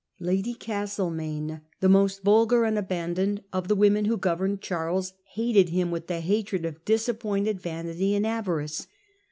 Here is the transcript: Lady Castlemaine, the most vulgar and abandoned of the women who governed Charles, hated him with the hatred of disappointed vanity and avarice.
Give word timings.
Lady 0.19 0.55
Castlemaine, 0.55 1.61
the 1.79 1.87
most 1.87 2.23
vulgar 2.23 2.63
and 2.65 2.75
abandoned 2.75 3.43
of 3.53 3.67
the 3.67 3.75
women 3.75 4.05
who 4.05 4.17
governed 4.17 4.59
Charles, 4.59 5.13
hated 5.35 5.69
him 5.69 5.91
with 5.91 6.07
the 6.07 6.21
hatred 6.21 6.65
of 6.65 6.83
disappointed 6.85 7.61
vanity 7.61 8.15
and 8.15 8.25
avarice. 8.25 8.87